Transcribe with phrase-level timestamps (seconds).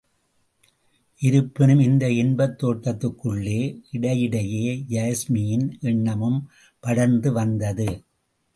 [1.19, 3.59] இருப்பினும், இந்த இன்பத் தோட்டத்துக்குள்ளே
[3.91, 6.49] இடையிடையே யாஸ்மியின் எண்ணமும்
[6.79, 7.89] படர்ந்து வந்தது.